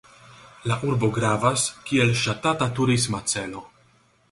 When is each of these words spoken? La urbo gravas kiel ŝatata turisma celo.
La 0.71 0.77
urbo 0.87 1.09
gravas 1.17 1.67
kiel 1.91 2.15
ŝatata 2.23 2.71
turisma 2.81 3.23
celo. 3.35 3.65